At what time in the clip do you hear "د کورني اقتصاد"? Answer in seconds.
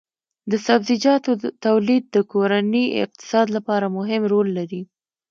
2.09-3.47